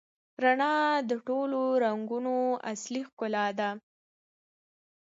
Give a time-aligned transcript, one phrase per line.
[0.43, 0.75] رڼا
[1.09, 2.35] د ټولو رنګونو
[2.71, 3.69] اصلي ښکلا ده.